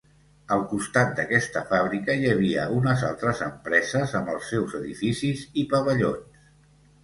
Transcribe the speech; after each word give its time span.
Al 0.53 0.61
costat 0.69 1.11
d’aquesta 1.19 1.63
fàbrica 1.73 2.15
hi 2.15 2.25
havia 2.31 2.65
unes 2.79 3.05
altres 3.11 3.45
empreses 3.51 4.17
amb 4.23 4.35
els 4.37 4.51
seus 4.55 4.77
edificis 4.83 5.47
i 5.65 5.71
pavellons. 5.77 6.45